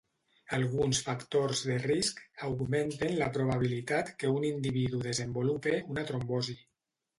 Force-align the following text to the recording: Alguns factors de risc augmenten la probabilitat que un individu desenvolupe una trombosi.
Alguns 0.59 1.01
factors 1.09 1.61
de 1.71 1.75
risc 1.83 2.21
augmenten 2.47 3.13
la 3.21 3.29
probabilitat 3.37 4.11
que 4.25 4.33
un 4.41 4.49
individu 4.51 5.05
desenvolupe 5.07 5.79
una 5.95 6.09
trombosi. 6.11 6.61